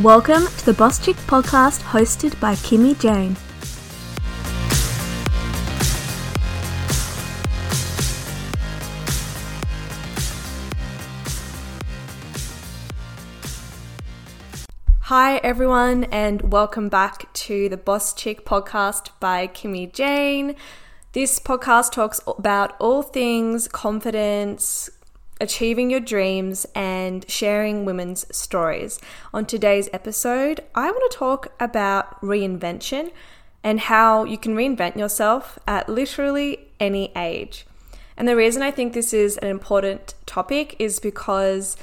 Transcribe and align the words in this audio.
Welcome 0.00 0.46
to 0.46 0.66
the 0.66 0.74
Boss 0.76 1.04
Chick 1.04 1.16
podcast 1.26 1.80
hosted 1.82 2.38
by 2.38 2.54
Kimmi 2.54 2.96
Jayne. 3.00 3.36
Hi, 15.00 15.38
everyone, 15.38 16.04
and 16.04 16.52
welcome 16.52 16.88
back 16.88 17.32
to 17.32 17.68
the 17.68 17.76
Boss 17.76 18.14
Chick 18.14 18.44
podcast 18.44 19.10
by 19.18 19.48
Kimmi 19.48 19.92
Jayne. 19.92 20.54
This 21.14 21.38
podcast 21.38 21.92
talks 21.92 22.20
about 22.26 22.74
all 22.80 23.00
things 23.00 23.68
confidence, 23.68 24.90
achieving 25.40 25.88
your 25.88 26.00
dreams, 26.00 26.66
and 26.74 27.24
sharing 27.30 27.84
women's 27.84 28.26
stories. 28.36 28.98
On 29.32 29.46
today's 29.46 29.88
episode, 29.92 30.64
I 30.74 30.90
want 30.90 31.12
to 31.12 31.16
talk 31.16 31.52
about 31.60 32.20
reinvention 32.20 33.12
and 33.62 33.78
how 33.78 34.24
you 34.24 34.36
can 34.36 34.56
reinvent 34.56 34.96
yourself 34.96 35.56
at 35.68 35.88
literally 35.88 36.66
any 36.80 37.12
age. 37.14 37.64
And 38.16 38.26
the 38.26 38.34
reason 38.34 38.62
I 38.62 38.72
think 38.72 38.92
this 38.92 39.14
is 39.14 39.36
an 39.36 39.46
important 39.46 40.14
topic 40.26 40.74
is 40.80 40.98
because 40.98 41.76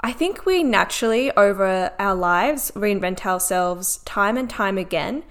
I 0.00 0.10
think 0.10 0.46
we 0.46 0.64
naturally, 0.64 1.30
over 1.36 1.92
our 2.00 2.16
lives, 2.16 2.72
reinvent 2.72 3.24
ourselves 3.24 3.98
time 3.98 4.36
and 4.36 4.50
time 4.50 4.78
again. 4.78 5.22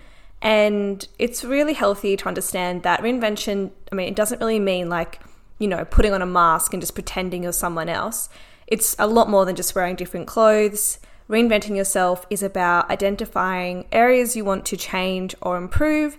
And 0.44 1.08
it's 1.18 1.46
really 1.46 1.74
healthy 1.74 2.18
to 2.18 2.28
understand 2.28 2.84
that 2.84 3.00
reinvention, 3.00 3.72
I 3.92 3.96
mean, 3.96 4.10
it 4.10 4.16
doesn't 4.16 4.40
really 4.40 4.60
mean 4.60 4.90
like, 4.90 5.22
you 5.58 5.70
know, 5.70 5.86
putting 5.86 6.12
on 6.12 6.22
a 6.22 6.26
mask 6.26 6.74
and 6.74 6.82
just 6.82 6.94
pretending 6.94 7.44
you're 7.44 7.54
someone 7.54 7.88
else. 7.88 8.28
It's 8.68 8.94
a 9.00 9.08
lot 9.08 9.30
more 9.30 9.46
than 9.46 9.56
just 9.56 9.74
wearing 9.74 9.96
different 9.96 10.28
clothes. 10.28 11.00
Reinventing 11.30 11.78
yourself 11.78 12.26
is 12.30 12.44
about 12.44 12.92
identifying 12.92 13.86
areas 13.94 14.36
you 14.36 14.44
want 14.44 14.66
to 14.66 14.76
change 14.76 15.34
or 15.42 15.56
improve 15.56 16.18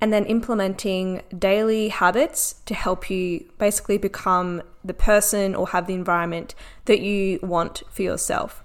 and 0.00 0.12
then 0.12 0.24
implementing 0.26 1.22
daily 1.36 1.88
habits 1.88 2.60
to 2.66 2.74
help 2.74 3.10
you 3.10 3.50
basically 3.58 3.98
become 3.98 4.62
the 4.84 4.94
person 4.94 5.56
or 5.56 5.68
have 5.68 5.88
the 5.88 5.94
environment 5.94 6.54
that 6.84 7.00
you 7.00 7.40
want 7.42 7.82
for 7.90 8.02
yourself. 8.02 8.62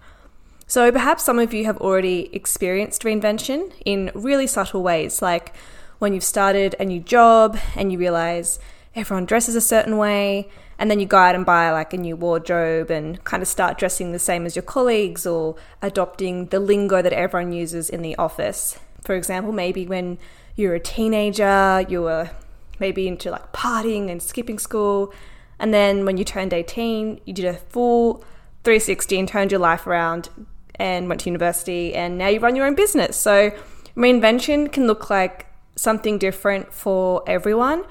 So 0.72 0.90
perhaps 0.90 1.26
some 1.26 1.38
of 1.38 1.54
you 1.54 1.66
have 1.66 1.80
already 1.80 2.30
experienced 2.32 3.04
reinvention 3.04 3.74
in 3.84 4.10
really 4.16 4.48
subtle 4.48 4.82
ways, 4.82 5.22
like 5.22 5.54
when 6.00 6.14
you've 6.14 6.24
started 6.24 6.78
a 6.80 6.86
new 6.86 7.02
job 7.02 7.60
and 7.76 7.92
you 7.92 7.98
realize 8.00 8.58
everyone 8.96 9.26
dresses 9.26 9.54
a 9.56 9.60
certain 9.60 9.98
way, 9.98 10.48
and 10.80 10.90
then 10.90 11.02
you 11.02 11.06
go 11.06 11.18
out 11.18 11.36
and 11.36 11.46
buy 11.46 11.70
like 11.72 11.94
a 11.94 11.98
new 11.98 12.16
wardrobe 12.16 12.90
and 12.90 13.22
kind 13.26 13.44
of 13.44 13.50
start 13.50 13.78
dressing 13.78 14.14
the 14.14 14.18
same 14.18 14.46
as 14.46 14.56
your 14.56 14.64
colleagues 14.64 15.28
or 15.28 15.58
adopting 15.82 16.46
the 16.46 16.60
lingo 16.62 17.02
that 17.02 17.12
everyone 17.12 17.52
uses 17.52 17.90
in 17.90 18.02
the 18.02 18.16
office. 18.16 18.80
For 19.04 19.14
example, 19.14 19.52
maybe 19.52 19.86
when 19.86 20.20
you're 20.56 20.76
a 20.76 20.80
teenager, 20.80 21.86
you 21.90 22.04
were 22.04 22.30
maybe 22.80 23.10
into 23.10 23.30
like 23.30 23.52
partying 23.52 24.10
and 24.10 24.24
skipping 24.24 24.58
school, 24.58 25.14
and 25.60 25.74
then 25.74 26.06
when 26.06 26.16
you 26.16 26.24
turned 26.24 26.54
18, 26.54 27.20
you 27.26 27.34
did 27.34 27.44
a 27.44 27.56
full 27.56 28.24
360 28.64 29.20
and 29.20 29.28
turned 29.28 29.52
your 29.52 29.60
life 29.60 29.86
around 29.86 30.30
and 30.82 31.08
went 31.08 31.22
to 31.22 31.30
university, 31.30 31.94
and 31.94 32.18
now 32.18 32.28
you 32.28 32.40
run 32.40 32.56
your 32.56 32.66
own 32.66 32.76
business. 32.76 33.16
So, 33.16 33.52
reinvention 33.96 34.72
can 34.72 34.88
look 34.88 35.10
like 35.10 35.46
something 35.76 36.18
different 36.18 36.74
for 36.74 37.24
everyone. 37.28 37.86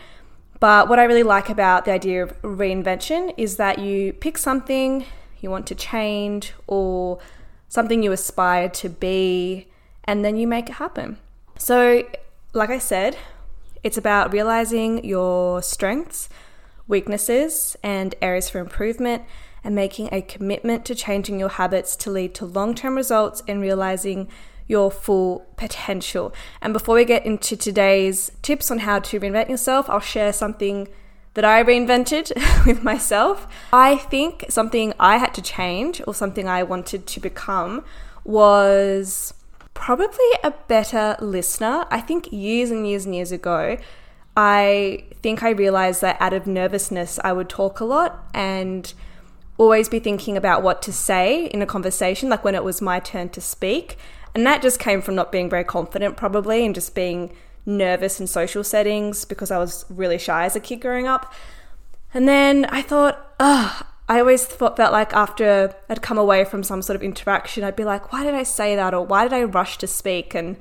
But 0.58 0.88
what 0.88 0.98
I 0.98 1.04
really 1.04 1.22
like 1.22 1.48
about 1.48 1.84
the 1.84 1.92
idea 1.92 2.22
of 2.22 2.42
reinvention 2.42 3.32
is 3.36 3.56
that 3.56 3.78
you 3.78 4.12
pick 4.12 4.36
something 4.36 5.06
you 5.40 5.50
want 5.50 5.66
to 5.68 5.74
change 5.74 6.52
or 6.66 7.18
something 7.68 8.02
you 8.02 8.12
aspire 8.12 8.68
to 8.68 8.88
be, 8.88 9.68
and 10.04 10.24
then 10.24 10.36
you 10.36 10.46
make 10.46 10.68
it 10.68 10.74
happen. 10.74 11.18
So, 11.56 12.02
like 12.52 12.70
I 12.70 12.78
said, 12.78 13.16
it's 13.82 13.96
about 13.96 14.32
realizing 14.32 15.04
your 15.04 15.62
strengths, 15.62 16.28
weaknesses, 16.88 17.76
and 17.82 18.14
areas 18.20 18.50
for 18.50 18.58
improvement, 18.58 19.22
and 19.62 19.74
making 19.74 20.08
a 20.12 20.22
commitment 20.22 20.84
to 20.86 20.94
changing 20.94 21.38
your 21.38 21.48
habits 21.50 21.96
to 21.96 22.10
lead 22.10 22.34
to 22.34 22.46
long 22.46 22.74
term 22.74 22.96
results 22.96 23.42
and 23.46 23.60
realizing 23.60 24.28
your 24.66 24.90
full 24.90 25.46
potential. 25.56 26.32
And 26.62 26.72
before 26.72 26.94
we 26.94 27.04
get 27.04 27.26
into 27.26 27.56
today's 27.56 28.30
tips 28.40 28.70
on 28.70 28.78
how 28.78 29.00
to 29.00 29.18
reinvent 29.18 29.48
yourself, 29.48 29.90
I'll 29.90 29.98
share 29.98 30.32
something 30.32 30.86
that 31.34 31.44
I 31.44 31.62
reinvented 31.62 32.32
with 32.66 32.82
myself. 32.82 33.48
I 33.72 33.96
think 33.96 34.46
something 34.48 34.92
I 34.98 35.18
had 35.18 35.34
to 35.34 35.42
change 35.42 36.00
or 36.06 36.14
something 36.14 36.48
I 36.48 36.62
wanted 36.62 37.06
to 37.08 37.20
become 37.20 37.84
was 38.24 39.34
probably 39.74 40.30
a 40.44 40.52
better 40.68 41.16
listener. 41.20 41.84
I 41.90 42.00
think 42.00 42.30
years 42.32 42.70
and 42.70 42.86
years 42.86 43.06
and 43.06 43.14
years 43.14 43.32
ago, 43.32 43.76
I 44.36 45.04
think 45.22 45.42
I 45.42 45.50
realized 45.50 46.00
that 46.02 46.16
out 46.20 46.32
of 46.32 46.46
nervousness, 46.46 47.18
I 47.24 47.32
would 47.32 47.48
talk 47.48 47.80
a 47.80 47.84
lot 47.84 48.24
and 48.32 48.92
always 49.60 49.90
be 49.90 49.98
thinking 49.98 50.38
about 50.38 50.62
what 50.62 50.80
to 50.80 50.90
say 50.90 51.44
in 51.48 51.60
a 51.60 51.66
conversation, 51.66 52.30
like 52.30 52.42
when 52.42 52.54
it 52.54 52.64
was 52.64 52.80
my 52.80 52.98
turn 52.98 53.28
to 53.28 53.42
speak. 53.42 53.98
And 54.34 54.46
that 54.46 54.62
just 54.62 54.78
came 54.78 55.02
from 55.02 55.14
not 55.14 55.30
being 55.30 55.50
very 55.50 55.64
confident, 55.64 56.16
probably, 56.16 56.64
and 56.64 56.74
just 56.74 56.94
being 56.94 57.30
nervous 57.66 58.18
in 58.18 58.26
social 58.26 58.64
settings 58.64 59.26
because 59.26 59.50
I 59.50 59.58
was 59.58 59.84
really 59.90 60.16
shy 60.16 60.46
as 60.46 60.56
a 60.56 60.60
kid 60.60 60.80
growing 60.80 61.06
up. 61.06 61.30
And 62.14 62.26
then 62.26 62.64
I 62.66 62.80
thought, 62.80 63.34
ugh, 63.38 63.84
I 64.08 64.20
always 64.20 64.46
thought, 64.46 64.78
felt 64.78 64.92
like 64.92 65.12
after 65.12 65.74
I'd 65.90 66.00
come 66.00 66.16
away 66.16 66.46
from 66.46 66.62
some 66.62 66.80
sort 66.80 66.96
of 66.96 67.02
interaction, 67.02 67.62
I'd 67.62 67.76
be 67.76 67.84
like, 67.84 68.14
why 68.14 68.24
did 68.24 68.34
I 68.34 68.44
say 68.44 68.74
that? 68.76 68.94
Or 68.94 69.04
why 69.04 69.24
did 69.24 69.34
I 69.34 69.42
rush 69.44 69.76
to 69.78 69.86
speak? 69.86 70.34
And 70.34 70.56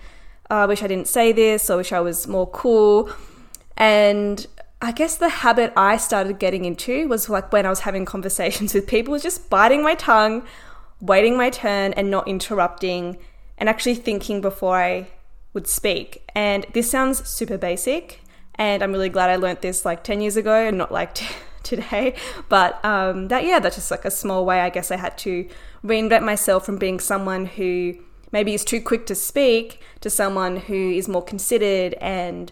oh, 0.52 0.58
I 0.58 0.66
wish 0.66 0.84
I 0.84 0.88
didn't 0.88 1.08
say 1.08 1.32
this, 1.32 1.70
or 1.70 1.78
wish 1.78 1.94
I 1.94 2.02
was 2.02 2.28
more 2.28 2.48
cool. 2.48 3.10
And 3.78 4.46
I 4.82 4.94
guess 4.94 5.18
the 5.18 5.30
habit 5.30 5.74
I 5.76 5.98
started 5.98 6.40
getting 6.40 6.64
into 6.64 7.08
was 7.10 7.30
like 7.30 7.52
when 7.52 7.66
I 7.66 7.70
was 7.70 7.82
having 7.82 8.06
conversations 8.06 8.74
with 8.74 8.88
people, 8.88 9.12
was 9.12 9.24
just 9.24 9.50
biting 9.50 9.84
my 9.84 9.96
tongue, 9.96 10.44
waiting 11.02 11.36
my 11.36 11.50
turn, 11.50 11.94
and 11.94 12.10
not 12.10 12.28
interrupting 12.28 13.18
and 13.58 13.68
actually 13.68 13.96
thinking 13.96 14.40
before 14.40 14.78
I 14.78 15.10
would 15.54 15.68
speak. 15.68 16.24
And 16.34 16.66
this 16.74 16.90
sounds 16.90 17.28
super 17.28 17.58
basic, 17.58 18.22
and 18.56 18.82
I'm 18.82 18.94
really 18.94 19.10
glad 19.10 19.30
I 19.30 19.36
learned 19.36 19.60
this 19.62 19.84
like 19.84 20.04
10 20.04 20.22
years 20.22 20.38
ago 20.38 20.68
and 20.68 20.78
not 20.78 20.94
like 20.94 21.14
t- 21.16 21.28
today. 21.64 22.16
But 22.48 22.84
um, 22.86 23.28
that, 23.28 23.44
yeah, 23.44 23.60
that's 23.60 23.76
just 23.76 23.92
like 23.92 24.06
a 24.06 24.12
small 24.12 24.46
way 24.46 24.62
I 24.62 24.70
guess 24.70 24.92
I 24.92 24.98
had 24.98 25.18
to 25.20 25.48
reinvent 25.84 26.24
myself 26.24 26.66
from 26.66 26.78
being 26.78 27.02
someone 27.02 27.48
who 27.48 27.96
maybe 28.32 28.54
is 28.54 28.64
too 28.64 28.80
quick 28.82 29.06
to 29.08 29.16
speak 29.16 29.82
to 30.00 30.10
someone 30.10 30.56
who 30.56 30.92
is 30.92 31.10
more 31.10 31.24
considered 31.24 31.96
and 31.96 32.52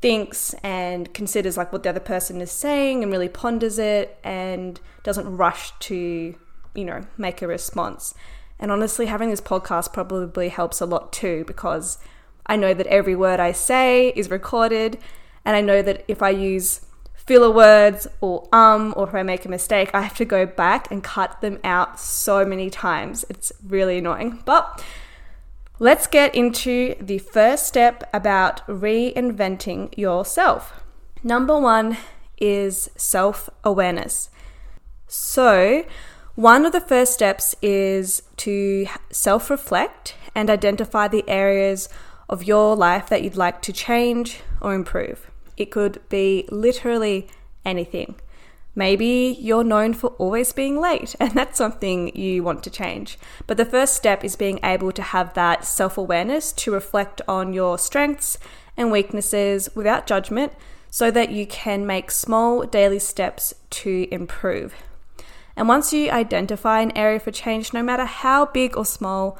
thinks 0.00 0.54
and 0.62 1.12
considers 1.12 1.56
like 1.56 1.72
what 1.72 1.82
the 1.82 1.88
other 1.88 2.00
person 2.00 2.40
is 2.40 2.52
saying 2.52 3.02
and 3.02 3.10
really 3.10 3.28
ponders 3.28 3.78
it 3.78 4.18
and 4.22 4.80
doesn't 5.02 5.36
rush 5.36 5.72
to, 5.80 6.34
you 6.74 6.84
know, 6.84 7.02
make 7.16 7.42
a 7.42 7.46
response. 7.46 8.14
And 8.60 8.70
honestly, 8.70 9.06
having 9.06 9.30
this 9.30 9.40
podcast 9.40 9.92
probably 9.92 10.48
helps 10.48 10.80
a 10.80 10.86
lot 10.86 11.12
too 11.12 11.44
because 11.46 11.98
I 12.46 12.56
know 12.56 12.74
that 12.74 12.86
every 12.86 13.14
word 13.14 13.40
I 13.40 13.52
say 13.52 14.08
is 14.16 14.30
recorded. 14.30 14.98
And 15.44 15.56
I 15.56 15.60
know 15.60 15.82
that 15.82 16.04
if 16.08 16.22
I 16.22 16.30
use 16.30 16.80
filler 17.14 17.50
words 17.50 18.06
or 18.20 18.48
um, 18.52 18.94
or 18.96 19.06
if 19.06 19.14
I 19.14 19.22
make 19.22 19.44
a 19.44 19.48
mistake, 19.48 19.90
I 19.94 20.00
have 20.00 20.16
to 20.16 20.24
go 20.24 20.46
back 20.46 20.90
and 20.90 21.04
cut 21.04 21.40
them 21.40 21.58
out 21.62 22.00
so 22.00 22.44
many 22.44 22.70
times. 22.70 23.24
It's 23.28 23.52
really 23.66 23.98
annoying. 23.98 24.42
But 24.44 24.82
let's 25.78 26.06
get 26.06 26.34
into 26.34 26.94
the 27.00 27.18
first 27.18 27.66
step 27.66 28.08
about 28.12 28.66
reinventing 28.66 29.96
yourself. 29.96 30.84
Number 31.22 31.58
one 31.58 31.96
is 32.40 32.90
self 32.96 33.50
awareness. 33.64 34.30
So, 35.06 35.84
one 36.34 36.64
of 36.66 36.72
the 36.72 36.80
first 36.80 37.14
steps 37.14 37.54
is 37.62 38.22
to 38.38 38.86
self 39.10 39.50
reflect 39.50 40.14
and 40.34 40.48
identify 40.50 41.08
the 41.08 41.28
areas 41.28 41.88
of 42.28 42.44
your 42.44 42.76
life 42.76 43.08
that 43.08 43.22
you'd 43.22 43.36
like 43.36 43.62
to 43.62 43.72
change 43.72 44.40
or 44.60 44.74
improve. 44.74 45.30
It 45.56 45.70
could 45.70 46.00
be 46.08 46.46
literally 46.50 47.26
anything. 47.64 48.16
Maybe 48.78 49.36
you're 49.40 49.64
known 49.64 49.92
for 49.92 50.10
always 50.18 50.52
being 50.52 50.80
late, 50.80 51.16
and 51.20 51.32
that's 51.32 51.58
something 51.58 52.16
you 52.16 52.44
want 52.44 52.62
to 52.62 52.70
change. 52.70 53.18
But 53.48 53.56
the 53.56 53.64
first 53.64 53.96
step 53.96 54.22
is 54.22 54.36
being 54.36 54.60
able 54.62 54.92
to 54.92 55.02
have 55.02 55.34
that 55.34 55.64
self 55.64 55.98
awareness 55.98 56.52
to 56.52 56.70
reflect 56.70 57.20
on 57.26 57.52
your 57.52 57.76
strengths 57.76 58.38
and 58.76 58.92
weaknesses 58.92 59.68
without 59.74 60.06
judgment 60.06 60.52
so 60.90 61.10
that 61.10 61.30
you 61.30 61.44
can 61.44 61.88
make 61.88 62.12
small 62.12 62.62
daily 62.66 63.00
steps 63.00 63.52
to 63.70 64.06
improve. 64.12 64.74
And 65.56 65.66
once 65.66 65.92
you 65.92 66.08
identify 66.12 66.80
an 66.80 66.96
area 66.96 67.18
for 67.18 67.32
change, 67.32 67.72
no 67.72 67.82
matter 67.82 68.04
how 68.04 68.46
big 68.46 68.76
or 68.76 68.86
small, 68.86 69.36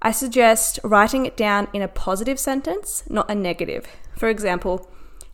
I 0.00 0.10
suggest 0.10 0.80
writing 0.82 1.26
it 1.26 1.36
down 1.36 1.68
in 1.74 1.82
a 1.82 1.88
positive 1.88 2.38
sentence, 2.38 3.04
not 3.10 3.30
a 3.30 3.34
negative. 3.34 3.86
For 4.16 4.30
example, 4.30 4.88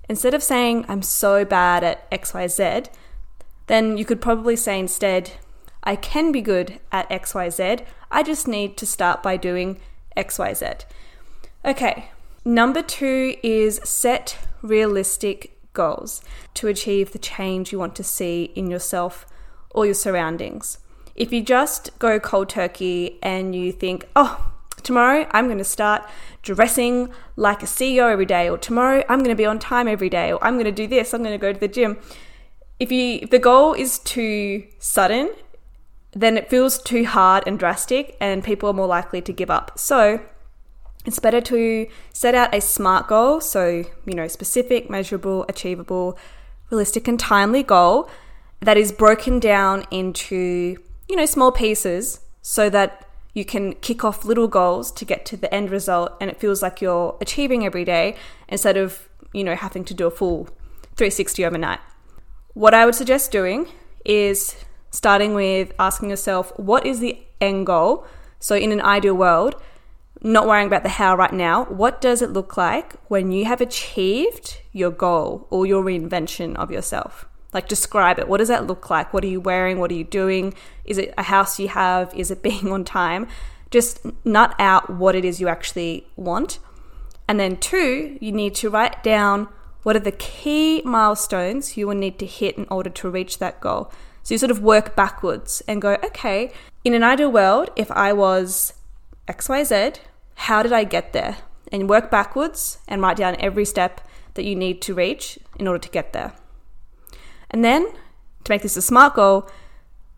instead 0.08 0.34
of 0.34 0.42
saying, 0.42 0.84
I'm 0.88 1.02
so 1.02 1.44
bad 1.44 1.84
at 1.84 2.10
XYZ, 2.10 2.88
then 3.66 3.96
you 3.96 4.04
could 4.04 4.20
probably 4.20 4.56
say 4.56 4.78
instead, 4.78 5.32
I 5.82 5.96
can 5.96 6.32
be 6.32 6.40
good 6.40 6.80
at 6.90 7.08
XYZ. 7.10 7.84
I 8.10 8.22
just 8.22 8.48
need 8.48 8.76
to 8.78 8.86
start 8.86 9.22
by 9.22 9.36
doing 9.36 9.80
XYZ. 10.16 10.84
Okay, 11.64 12.10
number 12.44 12.82
two 12.82 13.36
is 13.42 13.80
set 13.84 14.38
realistic 14.62 15.52
goals 15.72 16.22
to 16.54 16.68
achieve 16.68 17.12
the 17.12 17.18
change 17.18 17.70
you 17.70 17.78
want 17.78 17.94
to 17.96 18.04
see 18.04 18.50
in 18.54 18.70
yourself 18.70 19.26
or 19.70 19.84
your 19.84 19.94
surroundings. 19.94 20.78
If 21.14 21.32
you 21.32 21.42
just 21.42 21.96
go 21.98 22.18
cold 22.18 22.48
turkey 22.48 23.18
and 23.22 23.54
you 23.54 23.72
think, 23.72 24.06
oh, 24.16 24.52
tomorrow 24.82 25.26
I'm 25.32 25.46
going 25.46 25.58
to 25.58 25.64
start 25.64 26.02
dressing 26.42 27.10
like 27.36 27.62
a 27.62 27.66
CEO 27.66 28.10
every 28.10 28.26
day, 28.26 28.48
or 28.48 28.58
tomorrow 28.58 29.04
I'm 29.08 29.18
going 29.18 29.30
to 29.30 29.36
be 29.36 29.46
on 29.46 29.58
time 29.58 29.88
every 29.88 30.08
day, 30.08 30.32
or 30.32 30.42
I'm 30.44 30.54
going 30.54 30.64
to 30.64 30.72
do 30.72 30.86
this, 30.86 31.12
I'm 31.12 31.22
going 31.22 31.38
to 31.38 31.38
go 31.38 31.52
to 31.52 31.58
the 31.58 31.68
gym. 31.68 31.98
If 32.78 32.92
you 32.92 33.20
if 33.22 33.30
the 33.30 33.38
goal 33.38 33.72
is 33.72 33.98
too 33.98 34.64
sudden, 34.78 35.34
then 36.12 36.36
it 36.36 36.50
feels 36.50 36.78
too 36.78 37.04
hard 37.04 37.44
and 37.46 37.58
drastic, 37.58 38.16
and 38.20 38.44
people 38.44 38.68
are 38.70 38.74
more 38.74 38.86
likely 38.86 39.22
to 39.22 39.32
give 39.32 39.50
up. 39.50 39.78
So 39.78 40.20
it's 41.04 41.18
better 41.18 41.40
to 41.40 41.86
set 42.12 42.34
out 42.34 42.54
a 42.54 42.60
SMART 42.60 43.08
goal, 43.08 43.40
so 43.40 43.84
you 44.04 44.14
know, 44.14 44.28
specific, 44.28 44.90
measurable, 44.90 45.44
achievable, 45.48 46.18
realistic, 46.70 47.08
and 47.08 47.18
timely 47.18 47.62
goal 47.62 48.10
that 48.60 48.76
is 48.76 48.92
broken 48.92 49.38
down 49.38 49.84
into 49.90 50.76
you 51.08 51.16
know 51.16 51.26
small 51.26 51.52
pieces 51.52 52.20
so 52.42 52.68
that 52.70 53.08
you 53.34 53.44
can 53.44 53.74
kick 53.74 54.04
off 54.04 54.24
little 54.24 54.48
goals 54.48 54.90
to 54.90 55.04
get 55.04 55.26
to 55.26 55.36
the 55.36 55.52
end 55.52 55.70
result 55.70 56.12
and 56.20 56.30
it 56.30 56.40
feels 56.40 56.62
like 56.62 56.80
you're 56.80 57.16
achieving 57.20 57.66
every 57.66 57.84
day 57.84 58.16
instead 58.48 58.76
of 58.76 59.08
you 59.32 59.44
know 59.44 59.54
having 59.54 59.84
to 59.84 59.94
do 59.94 60.06
a 60.06 60.10
full 60.10 60.44
360 60.96 61.44
overnight 61.44 61.80
what 62.56 62.72
i 62.72 62.86
would 62.86 62.94
suggest 62.94 63.30
doing 63.30 63.68
is 64.04 64.56
starting 64.90 65.34
with 65.34 65.72
asking 65.78 66.08
yourself 66.08 66.52
what 66.58 66.86
is 66.86 67.00
the 67.00 67.18
end 67.40 67.66
goal 67.66 68.06
so 68.38 68.56
in 68.56 68.72
an 68.72 68.80
ideal 68.80 69.14
world 69.14 69.54
not 70.22 70.46
worrying 70.46 70.66
about 70.66 70.82
the 70.82 70.88
how 70.88 71.14
right 71.14 71.34
now 71.34 71.64
what 71.66 72.00
does 72.00 72.22
it 72.22 72.30
look 72.30 72.56
like 72.56 72.94
when 73.08 73.30
you 73.30 73.44
have 73.44 73.60
achieved 73.60 74.62
your 74.72 74.90
goal 74.90 75.46
or 75.50 75.66
your 75.66 75.84
reinvention 75.84 76.56
of 76.56 76.70
yourself 76.70 77.26
like, 77.56 77.68
describe 77.68 78.18
it. 78.18 78.28
What 78.28 78.36
does 78.36 78.48
that 78.48 78.66
look 78.66 78.90
like? 78.90 79.14
What 79.14 79.24
are 79.24 79.28
you 79.28 79.40
wearing? 79.40 79.78
What 79.78 79.90
are 79.90 79.94
you 79.94 80.04
doing? 80.04 80.52
Is 80.84 80.98
it 80.98 81.14
a 81.16 81.22
house 81.22 81.58
you 81.58 81.68
have? 81.68 82.12
Is 82.14 82.30
it 82.30 82.42
being 82.48 82.70
on 82.70 82.84
time? 82.84 83.28
Just 83.70 84.00
nut 84.26 84.54
out 84.58 84.90
what 84.90 85.14
it 85.14 85.24
is 85.24 85.40
you 85.40 85.48
actually 85.48 86.06
want. 86.16 86.58
And 87.26 87.40
then, 87.40 87.56
two, 87.56 88.18
you 88.20 88.30
need 88.30 88.54
to 88.56 88.68
write 88.68 89.02
down 89.02 89.48
what 89.86 89.94
are 89.94 90.00
the 90.00 90.10
key 90.10 90.82
milestones 90.84 91.76
you 91.76 91.86
will 91.86 91.94
need 91.94 92.18
to 92.18 92.26
hit 92.26 92.58
in 92.58 92.66
order 92.72 92.90
to 92.90 93.08
reach 93.08 93.38
that 93.38 93.60
goal. 93.60 93.88
So 94.24 94.34
you 94.34 94.38
sort 94.38 94.50
of 94.50 94.60
work 94.60 94.96
backwards 94.96 95.62
and 95.68 95.80
go, 95.80 95.92
okay, 96.06 96.52
in 96.82 96.92
an 96.92 97.04
ideal 97.04 97.30
world, 97.30 97.70
if 97.76 97.88
I 97.92 98.12
was 98.12 98.72
XYZ, 99.28 99.98
how 100.34 100.64
did 100.64 100.72
I 100.72 100.82
get 100.82 101.12
there? 101.12 101.36
And 101.70 101.88
work 101.88 102.10
backwards 102.10 102.78
and 102.88 103.00
write 103.00 103.18
down 103.18 103.36
every 103.38 103.64
step 103.64 104.00
that 104.34 104.44
you 104.44 104.56
need 104.56 104.82
to 104.82 104.92
reach 104.92 105.38
in 105.56 105.68
order 105.68 105.78
to 105.78 105.88
get 105.88 106.12
there. 106.12 106.32
And 107.52 107.64
then, 107.64 107.86
to 108.42 108.50
make 108.50 108.62
this 108.62 108.76
a 108.76 108.82
SMART 108.82 109.14
goal, 109.14 109.48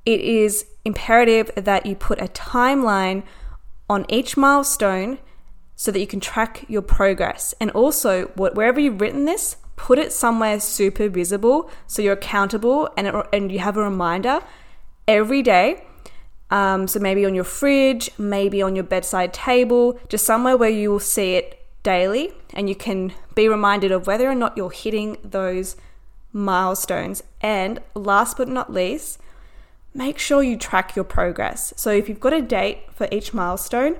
it 0.07 0.23
is 0.23 0.65
imperative 0.87 1.51
that 1.57 1.85
you 1.85 1.95
put 1.95 2.23
a 2.23 2.29
timeline 2.29 3.23
on 3.91 4.07
each 4.09 4.35
milestone 4.35 5.19
so 5.79 5.93
that 5.93 6.01
you 6.01 6.09
can 6.09 6.19
track 6.19 6.65
your 6.67 6.83
progress. 6.83 7.55
And 7.61 7.71
also, 7.71 8.27
wherever 8.35 8.81
you've 8.81 9.01
written 9.01 9.27
this, 9.27 9.57
put 9.77 9.97
it 9.97 10.13
somewhere 10.13 10.59
super 10.59 11.09
visible 11.09 11.71
so 11.87 12.03
you're 12.03 12.15
accountable 12.15 12.91
and, 12.97 13.07
it, 13.07 13.15
and 13.33 13.53
you 13.53 13.61
have 13.61 13.77
a 13.77 13.83
reminder 13.85 14.41
every 15.07 15.41
day. 15.41 15.85
Um, 16.51 16.89
so 16.89 16.99
maybe 16.99 17.25
on 17.25 17.33
your 17.33 17.45
fridge, 17.45 18.11
maybe 18.19 18.61
on 18.61 18.75
your 18.75 18.83
bedside 18.83 19.33
table, 19.33 20.01
just 20.09 20.27
somewhere 20.27 20.57
where 20.57 20.69
you 20.69 20.91
will 20.91 20.99
see 20.99 21.35
it 21.35 21.65
daily 21.85 22.33
and 22.55 22.69
you 22.69 22.75
can 22.75 23.13
be 23.37 23.49
reminded 23.49 23.93
of 23.93 24.09
whether 24.09 24.29
or 24.29 24.35
not 24.35 24.57
you're 24.57 24.73
hitting 24.73 25.17
those 25.23 25.77
milestones. 26.33 27.23
And 27.41 27.79
last 27.95 28.37
but 28.37 28.49
not 28.49 28.73
least, 28.73 29.21
make 29.95 30.19
sure 30.19 30.43
you 30.43 30.57
track 30.57 30.97
your 30.97 31.05
progress. 31.05 31.73
So 31.77 31.93
if 31.93 32.09
you've 32.09 32.19
got 32.19 32.33
a 32.33 32.43
date 32.43 32.79
for 32.93 33.07
each 33.13 33.33
milestone, 33.33 33.95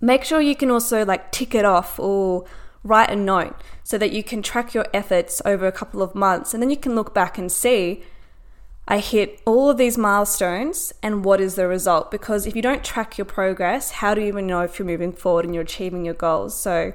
make 0.00 0.24
sure 0.24 0.40
you 0.40 0.56
can 0.56 0.70
also 0.70 1.04
like 1.04 1.30
tick 1.32 1.54
it 1.54 1.64
off 1.64 1.98
or 1.98 2.44
write 2.82 3.10
a 3.10 3.16
note 3.16 3.54
so 3.82 3.98
that 3.98 4.10
you 4.10 4.22
can 4.22 4.42
track 4.42 4.72
your 4.72 4.86
efforts 4.94 5.42
over 5.44 5.66
a 5.66 5.72
couple 5.72 6.02
of 6.02 6.14
months 6.14 6.54
and 6.54 6.62
then 6.62 6.70
you 6.70 6.76
can 6.76 6.94
look 6.94 7.14
back 7.14 7.36
and 7.36 7.52
see 7.52 8.02
I 8.90 8.98
hit 8.98 9.40
all 9.46 9.70
of 9.70 9.76
these 9.76 9.96
milestones 9.96 10.92
and 11.00 11.24
what 11.24 11.40
is 11.40 11.54
the 11.54 11.68
result? 11.68 12.10
Because 12.10 12.44
if 12.44 12.56
you 12.56 12.62
don't 12.62 12.82
track 12.82 13.18
your 13.18 13.24
progress, 13.24 13.92
how 13.92 14.14
do 14.14 14.20
you 14.20 14.26
even 14.26 14.48
know 14.48 14.62
if 14.62 14.80
you're 14.80 14.86
moving 14.86 15.12
forward 15.12 15.44
and 15.44 15.54
you're 15.54 15.62
achieving 15.62 16.04
your 16.04 16.14
goals? 16.14 16.58
So 16.58 16.92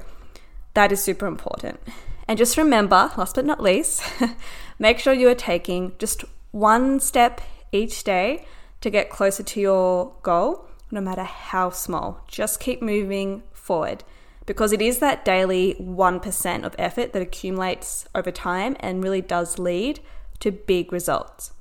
that 0.74 0.92
is 0.92 1.02
super 1.02 1.26
important. 1.26 1.80
And 2.28 2.38
just 2.38 2.58
remember, 2.58 3.12
last 3.18 3.36
but 3.36 3.46
not 3.46 3.64
least, 3.64 4.04
make 4.80 5.00
sure 5.00 5.14
you 5.14 5.30
are 5.30 5.36
taking 5.36 5.94
just 5.98 6.26
one 6.52 7.00
step 7.00 7.40
each 7.72 8.04
day 8.04 8.46
to 8.82 8.90
get 8.90 9.10
closer 9.10 9.44
to 9.44 9.62
your 9.62 10.12
goal, 10.22 10.68
no 10.92 11.02
matter 11.02 11.24
how 11.24 11.70
small. 11.70 12.24
Just 12.28 12.60
keep 12.60 12.82
moving 12.82 13.44
forward 13.52 14.04
because 14.46 14.72
it 14.72 14.82
is 14.82 15.00
that 15.00 15.26
daily 15.26 15.76
1% 15.80 16.64
of 16.64 16.76
effort 16.78 17.14
that 17.14 17.22
accumulates 17.22 18.08
over 18.14 18.32
time 18.32 18.76
and 18.80 19.04
really 19.04 19.22
does 19.22 19.58
lead 19.58 20.00
to 20.40 20.52
big 20.52 20.94
results. 20.94 21.52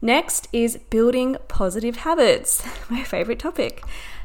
Next 0.00 0.48
is 0.52 0.78
building 0.90 1.36
positive 1.48 1.96
habits, 1.96 2.62
my 2.90 3.02
favorite 3.02 3.40
topic. 3.40 3.82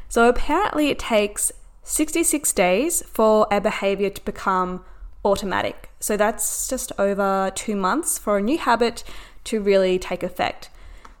So, 0.08 0.28
apparently, 0.28 0.90
it 0.90 1.00
takes 1.00 1.50
66 1.82 2.52
days 2.52 3.02
for 3.02 3.48
a 3.50 3.60
behavior 3.60 4.10
to 4.10 4.24
become 4.24 4.84
automatic. 5.24 5.90
So 6.00 6.16
that's 6.16 6.68
just 6.68 6.92
over 6.98 7.50
two 7.54 7.76
months 7.76 8.18
for 8.18 8.38
a 8.38 8.42
new 8.42 8.58
habit 8.58 9.04
to 9.44 9.60
really 9.60 9.98
take 9.98 10.22
effect. 10.22 10.68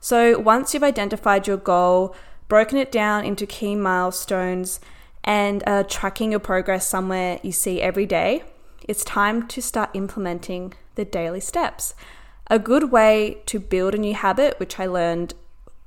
So 0.00 0.38
once 0.38 0.74
you've 0.74 0.82
identified 0.82 1.46
your 1.46 1.56
goal, 1.56 2.14
broken 2.48 2.78
it 2.78 2.92
down 2.92 3.24
into 3.24 3.46
key 3.46 3.74
milestones, 3.74 4.80
and 5.22 5.62
uh, 5.66 5.84
tracking 5.84 6.30
your 6.30 6.40
progress 6.40 6.86
somewhere 6.86 7.40
you 7.42 7.52
see 7.52 7.80
every 7.80 8.06
day, 8.06 8.44
it's 8.86 9.04
time 9.04 9.48
to 9.48 9.62
start 9.62 9.90
implementing 9.94 10.74
the 10.94 11.04
daily 11.04 11.40
steps. 11.40 11.94
A 12.50 12.58
good 12.58 12.92
way 12.92 13.38
to 13.46 13.58
build 13.58 13.94
a 13.94 13.98
new 13.98 14.14
habit, 14.14 14.60
which 14.60 14.78
I 14.78 14.86
learned 14.86 15.32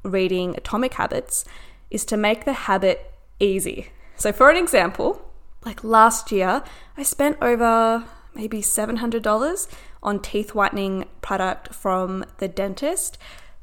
reading 0.04 0.56
Atomic 0.58 0.96
Habits, 0.96 1.46
is 1.92 2.04
to 2.06 2.18
make 2.18 2.46
the 2.46 2.54
habit 2.54 3.14
easy. 3.40 3.90
So, 4.16 4.32
for 4.32 4.50
an 4.50 4.58
example, 4.58 5.22
like 5.64 5.84
last 5.84 6.32
year, 6.32 6.64
I 6.98 7.04
spent 7.04 7.38
over 7.42 8.04
maybe 8.34 8.62
$700 8.62 9.68
on 10.02 10.20
teeth 10.20 10.56
whitening 10.56 11.06
product 11.22 11.74
from 11.74 12.26
the 12.38 12.48
dentist. 12.48 13.18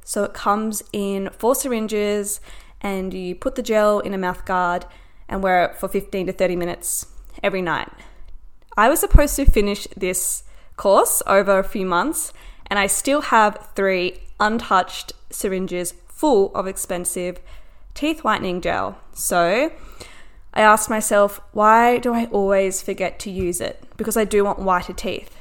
So 0.04 0.24
it 0.24 0.34
comes 0.34 0.82
in 0.92 1.30
four 1.30 1.54
syringes, 1.54 2.40
and 2.84 3.14
you 3.14 3.34
put 3.34 3.56
the 3.56 3.62
gel 3.62 3.98
in 3.98 4.14
a 4.14 4.18
mouth 4.18 4.44
guard 4.44 4.84
and 5.28 5.42
wear 5.42 5.64
it 5.64 5.76
for 5.76 5.88
15 5.88 6.26
to 6.26 6.32
30 6.32 6.54
minutes 6.54 7.06
every 7.42 7.62
night. 7.62 7.90
I 8.76 8.90
was 8.90 9.00
supposed 9.00 9.34
to 9.36 9.46
finish 9.46 9.88
this 9.96 10.44
course 10.76 11.22
over 11.26 11.58
a 11.58 11.64
few 11.64 11.86
months, 11.86 12.32
and 12.66 12.78
I 12.78 12.86
still 12.86 13.22
have 13.22 13.70
three 13.74 14.18
untouched 14.38 15.12
syringes 15.30 15.94
full 16.08 16.54
of 16.54 16.66
expensive 16.66 17.40
teeth 17.94 18.22
whitening 18.22 18.60
gel. 18.60 18.98
So 19.14 19.72
I 20.52 20.60
asked 20.60 20.90
myself, 20.90 21.40
why 21.52 21.98
do 21.98 22.12
I 22.12 22.26
always 22.26 22.82
forget 22.82 23.18
to 23.20 23.30
use 23.30 23.60
it? 23.60 23.82
Because 23.96 24.16
I 24.16 24.24
do 24.24 24.44
want 24.44 24.58
whiter 24.58 24.92
teeth. 24.92 25.36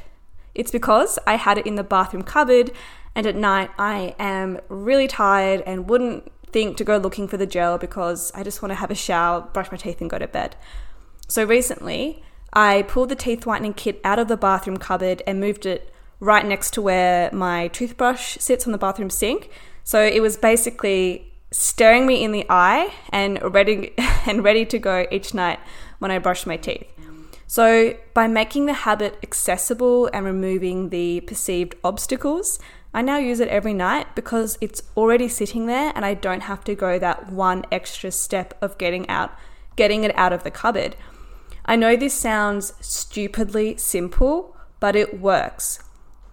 It's 0.56 0.72
because 0.72 1.20
I 1.28 1.36
had 1.36 1.58
it 1.58 1.68
in 1.68 1.76
the 1.76 1.84
bathroom 1.84 2.24
cupboard, 2.24 2.72
and 3.16 3.28
at 3.28 3.36
night 3.36 3.72
I 3.78 4.16
am 4.18 4.60
really 4.70 5.08
tired 5.08 5.62
and 5.66 5.90
wouldn't 5.90 6.32
think 6.54 6.78
to 6.78 6.84
go 6.84 6.98
looking 6.98 7.28
for 7.28 7.38
the 7.38 7.46
gel 7.46 7.78
because 7.78 8.32
I 8.34 8.44
just 8.44 8.62
want 8.62 8.70
to 8.72 8.76
have 8.76 8.92
a 8.92 8.96
shower, 8.96 9.42
brush 9.42 9.72
my 9.72 9.78
teeth, 9.78 10.00
and 10.00 10.10
go 10.10 10.20
to 10.20 10.28
bed. 10.28 10.56
So 11.28 11.44
recently, 11.44 12.24
I 12.54 12.84
pulled 12.84 13.10
the 13.10 13.16
teeth 13.16 13.46
whitening 13.46 13.74
kit 13.74 14.00
out 14.04 14.20
of 14.20 14.28
the 14.28 14.38
bathroom 14.38 14.78
cupboard 14.78 15.22
and 15.26 15.40
moved 15.40 15.66
it 15.66 15.92
right 16.20 16.46
next 16.46 16.72
to 16.76 16.82
where 16.82 17.30
my 17.34 17.68
toothbrush 17.70 18.38
sits 18.38 18.66
on 18.66 18.72
the 18.72 18.78
bathroom 18.78 19.10
sink. 19.10 19.50
So 19.84 20.02
it 20.02 20.22
was 20.22 20.38
basically 20.38 21.34
staring 21.52 22.06
me 22.06 22.24
in 22.24 22.32
the 22.32 22.46
eye 22.50 22.94
and 23.10 23.42
ready 23.54 23.94
and 24.28 24.44
ready 24.44 24.66
to 24.66 24.80
go 24.80 25.08
each 25.12 25.34
night 25.34 25.60
when 26.00 26.12
I 26.12 26.20
brush 26.20 26.46
my 26.46 26.58
teeth. 26.58 26.88
So, 27.46 27.96
by 28.16 28.26
making 28.26 28.66
the 28.66 28.74
habit 28.74 29.20
accessible 29.22 30.10
and 30.12 30.26
removing 30.26 30.90
the 30.90 31.22
perceived 31.22 31.76
obstacles, 31.84 32.58
I 32.94 33.02
now 33.02 33.18
use 33.18 33.40
it 33.40 33.48
every 33.48 33.74
night 33.74 34.16
because 34.16 34.58
it's 34.62 34.84
already 34.96 35.28
sitting 35.28 35.66
there 35.66 35.92
and 35.96 36.06
I 36.06 36.14
don't 36.14 36.42
have 36.42 36.64
to 36.66 36.76
go 36.76 37.00
that 37.00 37.32
one 37.32 37.66
extra 37.72 38.12
step 38.12 38.56
of 38.62 38.78
getting 38.78 39.10
out 39.10 39.34
getting 39.76 40.04
it 40.04 40.16
out 40.16 40.32
of 40.32 40.44
the 40.44 40.52
cupboard. 40.52 40.96
I 41.66 41.76
know 41.76 41.96
this 41.96 42.14
sounds 42.14 42.74
stupidly 42.80 43.78
simple, 43.78 44.56
but 44.80 44.96
it 44.96 45.20
works. 45.20 45.82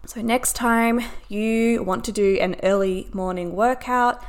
So, 0.07 0.21
next 0.21 0.55
time 0.55 1.01
you 1.29 1.83
want 1.83 2.05
to 2.05 2.13
do 2.13 2.37
an 2.41 2.57
early 2.63 3.09
morning 3.13 3.55
workout, 3.55 4.23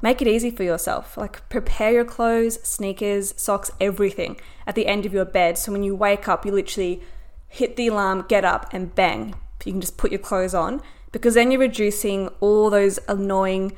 make 0.00 0.20
it 0.20 0.28
easy 0.28 0.50
for 0.50 0.64
yourself. 0.64 1.16
Like, 1.16 1.48
prepare 1.48 1.92
your 1.92 2.04
clothes, 2.04 2.60
sneakers, 2.62 3.32
socks, 3.36 3.70
everything 3.80 4.38
at 4.66 4.74
the 4.74 4.86
end 4.86 5.06
of 5.06 5.14
your 5.14 5.24
bed. 5.24 5.56
So, 5.58 5.72
when 5.72 5.84
you 5.84 5.94
wake 5.94 6.28
up, 6.28 6.44
you 6.44 6.52
literally 6.52 7.02
hit 7.48 7.76
the 7.76 7.88
alarm, 7.88 8.24
get 8.28 8.44
up, 8.44 8.68
and 8.72 8.94
bang, 8.94 9.34
you 9.64 9.72
can 9.72 9.80
just 9.80 9.96
put 9.96 10.10
your 10.10 10.18
clothes 10.18 10.54
on 10.54 10.82
because 11.12 11.34
then 11.34 11.50
you're 11.50 11.60
reducing 11.60 12.28
all 12.40 12.70
those 12.70 12.98
annoying 13.06 13.76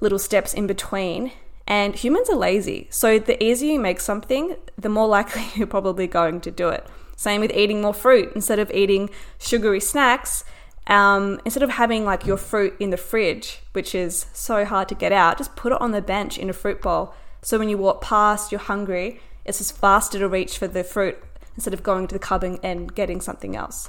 little 0.00 0.18
steps 0.18 0.54
in 0.54 0.66
between. 0.66 1.32
And 1.66 1.96
humans 1.96 2.30
are 2.30 2.36
lazy. 2.36 2.86
So, 2.90 3.18
the 3.18 3.42
easier 3.42 3.72
you 3.72 3.80
make 3.80 4.00
something, 4.00 4.56
the 4.78 4.88
more 4.88 5.08
likely 5.18 5.46
you're 5.54 5.66
probably 5.66 6.06
going 6.06 6.40
to 6.42 6.50
do 6.50 6.68
it. 6.68 6.86
Same 7.16 7.40
with 7.40 7.52
eating 7.52 7.80
more 7.82 7.94
fruit. 7.94 8.32
Instead 8.34 8.58
of 8.58 8.70
eating 8.70 9.10
sugary 9.38 9.80
snacks, 9.80 10.44
um, 10.86 11.40
instead 11.44 11.62
of 11.62 11.70
having 11.70 12.04
like 12.04 12.26
your 12.26 12.36
fruit 12.36 12.76
in 12.78 12.90
the 12.90 12.96
fridge, 12.96 13.60
which 13.72 13.94
is 13.94 14.26
so 14.32 14.64
hard 14.64 14.88
to 14.88 14.94
get 14.94 15.12
out, 15.12 15.38
just 15.38 15.56
put 15.56 15.72
it 15.72 15.80
on 15.80 15.90
the 15.90 16.02
bench 16.02 16.38
in 16.38 16.48
a 16.48 16.52
fruit 16.52 16.80
bowl. 16.80 17.14
So 17.42 17.58
when 17.58 17.68
you 17.68 17.78
walk 17.78 18.00
past, 18.00 18.52
you're 18.52 18.60
hungry, 18.60 19.20
it's 19.44 19.58
just 19.58 19.76
faster 19.76 20.18
to 20.18 20.28
reach 20.28 20.58
for 20.58 20.68
the 20.68 20.84
fruit 20.84 21.18
instead 21.54 21.74
of 21.74 21.82
going 21.82 22.06
to 22.08 22.14
the 22.14 22.18
cupboard 22.18 22.60
and 22.62 22.94
getting 22.94 23.20
something 23.20 23.56
else. 23.56 23.88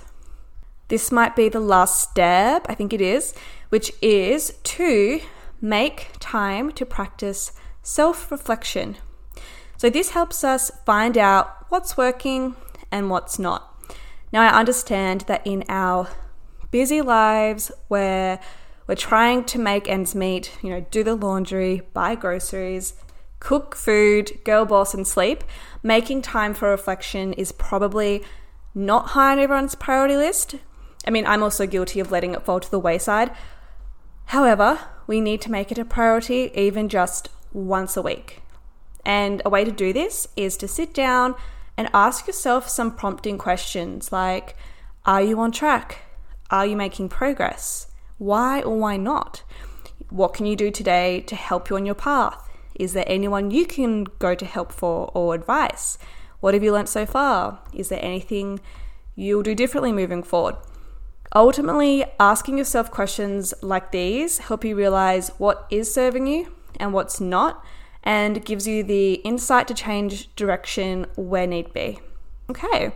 This 0.87 1.11
might 1.11 1.35
be 1.35 1.49
the 1.49 1.59
last 1.59 2.09
step, 2.09 2.65
I 2.69 2.75
think 2.75 2.93
it 2.93 3.01
is, 3.01 3.33
which 3.69 3.91
is 4.01 4.53
to 4.63 5.19
make 5.59 6.11
time 6.19 6.71
to 6.73 6.85
practice 6.85 7.51
self 7.81 8.31
reflection. 8.31 8.97
So, 9.77 9.89
this 9.89 10.11
helps 10.11 10.43
us 10.43 10.71
find 10.85 11.17
out 11.17 11.65
what's 11.69 11.97
working 11.97 12.55
and 12.91 13.09
what's 13.09 13.37
not. 13.37 13.73
Now, 14.31 14.41
I 14.41 14.59
understand 14.59 15.21
that 15.21 15.45
in 15.45 15.63
our 15.69 16.07
busy 16.71 17.01
lives 17.01 17.71
where 17.87 18.39
we're 18.87 18.95
trying 18.95 19.43
to 19.45 19.59
make 19.59 19.89
ends 19.89 20.15
meet, 20.15 20.57
you 20.61 20.69
know, 20.69 20.85
do 20.89 21.03
the 21.03 21.15
laundry, 21.15 21.81
buy 21.93 22.15
groceries, 22.15 22.93
cook 23.39 23.75
food, 23.75 24.39
girl 24.45 24.65
boss, 24.65 24.93
and 24.93 25.05
sleep, 25.05 25.43
making 25.83 26.21
time 26.21 26.53
for 26.53 26.69
reflection 26.69 27.33
is 27.33 27.51
probably 27.51 28.23
not 28.73 29.07
high 29.07 29.33
on 29.33 29.39
everyone's 29.39 29.75
priority 29.75 30.15
list. 30.15 30.55
I 31.07 31.09
mean, 31.09 31.25
I'm 31.25 31.41
also 31.41 31.65
guilty 31.65 32.01
of 32.01 32.11
letting 32.11 32.33
it 32.33 32.43
fall 32.43 32.59
to 32.59 32.69
the 32.69 32.79
wayside. 32.79 33.31
However, 34.25 34.79
we 35.07 35.21
need 35.21 35.39
to 35.41 35.51
make 35.51 35.71
it 35.71 35.77
a 35.77 35.85
priority 35.85 36.51
even 36.53 36.89
just 36.89 37.29
once 37.53 37.95
a 37.95 38.01
week. 38.01 38.41
And 39.05 39.41
a 39.45 39.49
way 39.49 39.63
to 39.63 39.71
do 39.71 39.93
this 39.93 40.27
is 40.35 40.57
to 40.57 40.67
sit 40.67 40.93
down 40.93 41.35
and 41.77 41.89
ask 41.93 42.27
yourself 42.27 42.67
some 42.67 42.93
prompting 42.93 43.37
questions 43.37 44.11
like 44.11 44.57
Are 45.05 45.21
you 45.21 45.39
on 45.39 45.53
track? 45.53 45.99
Are 46.51 46.65
you 46.65 46.75
making 46.75 47.07
progress? 47.07 47.87
Why 48.17 48.61
or 48.61 48.77
why 48.77 48.97
not? 48.97 49.43
What 50.09 50.33
can 50.33 50.45
you 50.45 50.57
do 50.57 50.71
today 50.71 51.21
to 51.21 51.35
help 51.35 51.69
you 51.69 51.77
on 51.77 51.85
your 51.85 51.95
path? 51.95 52.49
Is 52.75 52.91
there 52.91 53.05
anyone 53.07 53.51
you 53.51 53.65
can 53.65 54.03
go 54.19 54.35
to 54.35 54.45
help 54.45 54.73
for 54.73 55.09
or 55.13 55.33
advice? 55.33 55.97
What 56.41 56.53
have 56.53 56.63
you 56.63 56.73
learnt 56.73 56.89
so 56.89 57.05
far? 57.05 57.59
Is 57.73 57.87
there 57.89 58.03
anything 58.03 58.59
you'll 59.15 59.41
do 59.41 59.55
differently 59.55 59.93
moving 59.93 60.21
forward? 60.21 60.57
Ultimately, 61.35 62.05
asking 62.19 62.57
yourself 62.57 62.89
questions 62.91 63.53
like 63.61 63.91
these 63.91 64.39
help 64.39 64.63
you 64.63 64.75
realize 64.75 65.29
what 65.37 65.67
is 65.69 65.93
serving 65.93 66.27
you 66.27 66.53
and 66.79 66.93
what's 66.93 67.19
not, 67.19 67.63
and 68.03 68.45
gives 68.45 68.67
you 68.67 68.83
the 68.83 69.15
insight 69.15 69.67
to 69.67 69.73
change 69.73 70.33
direction 70.35 71.05
where 71.15 71.47
need 71.47 71.73
be. 71.73 71.99
Okay, 72.49 72.93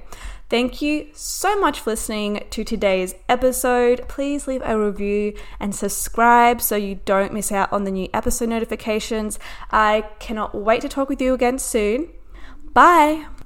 Thank 0.51 0.81
you 0.81 1.07
so 1.13 1.57
much 1.57 1.79
for 1.79 1.91
listening 1.91 2.45
to 2.50 2.65
today's 2.65 3.15
episode. 3.29 4.05
Please 4.09 4.50
leave 4.50 4.61
a 4.65 4.77
review 4.77 5.33
and 5.61 5.73
subscribe 5.73 6.61
so 6.61 6.75
you 6.75 7.00
don't 7.05 7.31
miss 7.31 7.53
out 7.53 7.71
on 7.71 7.85
the 7.85 7.91
new 7.91 8.09
episode 8.13 8.50
notifications. 8.50 9.39
I 9.71 10.09
cannot 10.19 10.53
wait 10.53 10.81
to 10.81 10.89
talk 10.89 11.07
with 11.07 11.21
you 11.21 11.33
again 11.33 11.57
soon. 11.57 12.09
Bye. 12.73 13.27